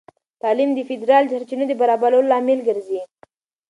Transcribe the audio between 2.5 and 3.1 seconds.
ګرځي.